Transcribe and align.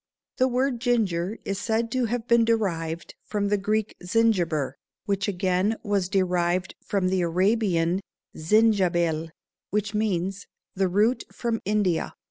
The 0.37 0.47
word 0.47 0.79
ginger 0.81 1.37
is 1.45 1.59
said 1.59 1.91
to 1.91 2.05
have 2.05 2.27
been 2.27 2.43
derived 2.43 3.13
from 3.23 3.49
the 3.49 3.57
Greek 3.59 3.95
"Zingiber," 4.03 4.73
which 5.05 5.27
again 5.27 5.77
was 5.83 6.09
derived 6.09 6.73
from 6.83 7.09
the 7.09 7.21
Arabian 7.21 8.01
"Zindschabil," 8.35 9.29
which 9.69 9.93
means 9.93 10.47
the 10.73 10.87
"root 10.87 11.25
from 11.31 11.61
India." 11.65 12.15